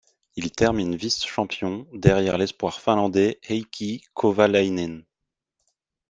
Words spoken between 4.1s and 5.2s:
Kovalainen.